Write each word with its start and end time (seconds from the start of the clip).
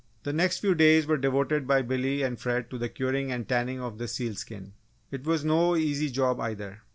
The 0.23 0.33
next 0.33 0.57
few 0.61 0.73
days 0.73 1.05
were 1.05 1.15
devoted 1.15 1.67
by 1.67 1.83
Billy 1.83 2.23
and 2.23 2.39
Fred 2.39 2.71
to 2.71 2.79
the 2.79 2.89
curing 2.89 3.31
and 3.31 3.47
tanning 3.47 3.79
of 3.79 3.99
the 3.99 4.07
seal 4.07 4.33
skin. 4.33 4.73
It 5.11 5.25
was 5.25 5.45
no 5.45 5.75
easy 5.75 6.09
job, 6.09 6.39
either! 6.39 6.81